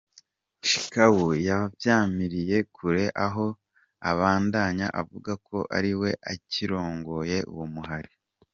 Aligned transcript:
Shekau 0.69 1.23
yavyamiriye 1.47 2.57
kure 2.75 3.05
aho 3.25 3.45
abandanya 4.11 4.87
avuga 5.01 5.31
ko 5.47 5.57
ari 5.77 5.91
we 5.99 6.09
akirongoye 6.33 7.37
uwo 7.53 7.65
muhari. 7.75 8.11